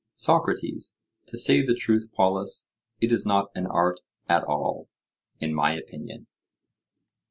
[0.15, 0.97] SOCRATES:
[1.27, 4.89] To say the truth, Polus, it is not an art at all,
[5.39, 6.25] in my opinion.